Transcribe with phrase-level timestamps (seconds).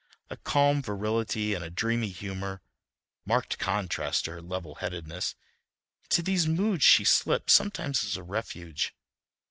[0.31, 2.63] A calm virility and a dreamy humor,
[3.23, 8.95] marked contrasts to her level headedness—into these moods she slipped sometimes as a refuge.